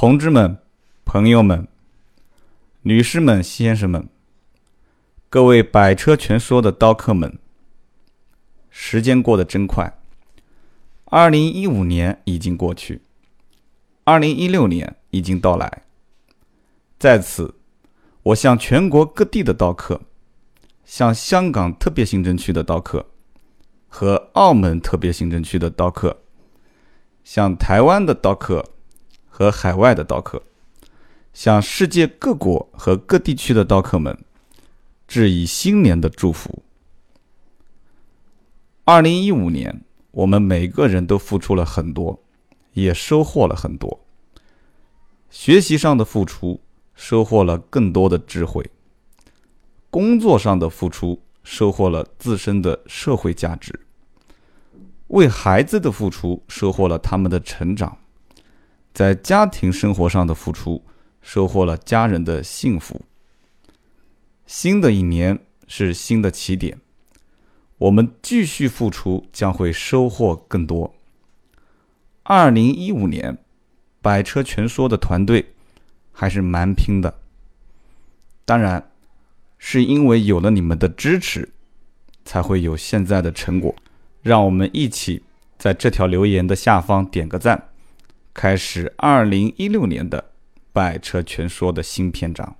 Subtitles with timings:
[0.00, 0.56] 同志们、
[1.04, 1.68] 朋友们、
[2.84, 4.08] 女士们、先生们，
[5.28, 7.38] 各位百车全说的刀客们，
[8.70, 9.98] 时间过得真快，
[11.04, 13.02] 二零一五年已经过去，
[14.04, 15.82] 二零一六年已经到来。
[16.98, 17.56] 在此，
[18.22, 20.00] 我向全国各地的刀客，
[20.82, 23.04] 向香港特别行政区的刀客
[23.86, 26.22] 和澳门特别行政区的刀客，
[27.22, 28.64] 向台湾的刀客。
[29.40, 30.42] 和海外的刀客，
[31.32, 34.22] 向世界各国和各地区的刀客们
[35.08, 36.62] 致以新年的祝福。
[38.84, 42.22] 二零一五年，我们每个人都付出了很多，
[42.74, 44.04] 也收获了很多。
[45.30, 46.60] 学习上的付出，
[46.94, 48.62] 收获了更多的智慧；
[49.88, 53.72] 工作上的付出，收获了自身的社会价值；
[55.06, 57.96] 为孩子的付出，收获了他们的成长。
[58.92, 60.84] 在家庭生活上的付出，
[61.22, 63.02] 收获了家人的幸福。
[64.46, 65.38] 新的一年
[65.68, 66.78] 是新的起点，
[67.78, 70.92] 我们继续付出，将会收获更多。
[72.24, 73.38] 二零一五年，
[74.02, 75.54] 百车全说的团队
[76.12, 77.20] 还是蛮拼的，
[78.44, 78.90] 当然，
[79.56, 81.48] 是因为有了你们的支持，
[82.24, 83.74] 才会有现在的成果。
[84.22, 85.22] 让我们一起
[85.56, 87.69] 在这条留言的下方点个赞。
[88.32, 90.32] 开始二零一六年的
[90.72, 92.59] 百车全说的新篇章。